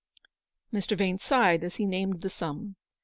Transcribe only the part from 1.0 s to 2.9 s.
sighed as he named the sum.